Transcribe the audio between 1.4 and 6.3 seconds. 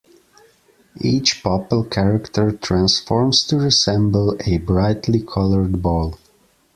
Popple character transforms to resemble a brightly colored ball.